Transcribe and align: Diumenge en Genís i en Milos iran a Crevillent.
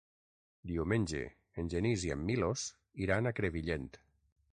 Diumenge 0.69 1.19
en 1.63 1.69
Genís 1.73 2.05
i 2.07 2.13
en 2.15 2.23
Milos 2.29 2.63
iran 3.07 3.29
a 3.29 3.35
Crevillent. 3.41 3.87